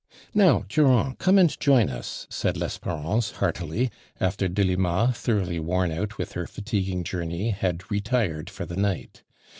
"Now, 0.33 0.65
Durand, 0.67 1.19
come 1.19 1.37
and 1.37 1.59
join 1.59 1.87
us," 1.91 2.25
said 2.31 2.57
Lesperance, 2.57 3.33
heartily, 3.33 3.91
after 4.19 4.47
Delima, 4.47 5.13
tho 5.23 5.33
roughly 5.37 5.59
worn 5.59 5.91
out 5.91 6.17
with 6.17 6.31
her 6.33 6.47
fatiguing 6.47 7.03
jour 7.03 7.23
ney, 7.25 7.51
had 7.51 7.91
retired 7.91 8.49
for 8.49 8.65
the 8.65 8.77
night. 8.77 9.21